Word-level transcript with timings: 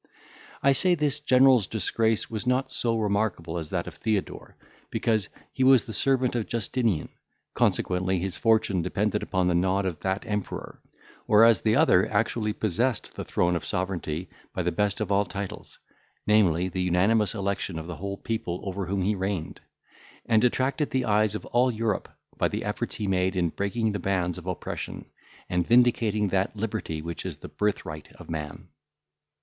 I 0.63 0.71
say, 0.71 0.95
this 0.95 1.19
general's 1.19 1.67
disgrace 1.67 2.27
was 2.27 2.47
not 2.47 2.71
so 2.71 2.97
remarkable 2.97 3.59
as 3.59 3.69
that 3.69 3.85
of 3.85 3.97
Theodore, 3.97 4.55
because 4.89 5.29
he 5.53 5.63
was 5.63 5.85
the 5.85 5.93
servant 5.93 6.33
of 6.33 6.47
Justinian, 6.47 7.09
consequently 7.53 8.17
his 8.17 8.35
fortune 8.35 8.81
depended 8.81 9.21
upon 9.21 9.47
the 9.47 9.53
nod 9.53 9.85
of 9.85 9.99
that 9.99 10.25
emperor; 10.25 10.81
whereas 11.27 11.61
the 11.61 11.75
other 11.75 12.09
actually 12.09 12.51
possessed 12.51 13.13
the 13.13 13.23
throne 13.23 13.55
of 13.55 13.63
sovereignty 13.63 14.27
by 14.55 14.63
the 14.63 14.71
best 14.71 15.01
of 15.01 15.11
all 15.11 15.23
titles, 15.23 15.77
namely, 16.25 16.67
the 16.67 16.81
unanimous 16.81 17.35
election 17.35 17.77
of 17.77 17.85
the 17.85 17.97
people 18.23 18.59
over 18.63 18.87
whom 18.87 19.03
he 19.03 19.13
reigned; 19.13 19.61
and 20.25 20.43
attracted 20.43 20.89
the 20.89 21.05
eyes 21.05 21.35
of 21.35 21.45
all 21.45 21.69
Europe, 21.69 22.09
by 22.39 22.47
the 22.47 22.63
efforts 22.63 22.95
he 22.95 23.05
made 23.05 23.35
in 23.35 23.49
breaking 23.49 23.91
the 23.91 23.99
bands 23.99 24.39
of 24.39 24.47
oppression, 24.47 25.05
and 25.47 25.67
vindicating 25.67 26.29
that 26.29 26.55
liberty 26.55 27.03
which 27.03 27.23
is 27.23 27.37
the 27.37 27.47
birthright 27.49 28.11
of 28.13 28.31
man. 28.31 28.67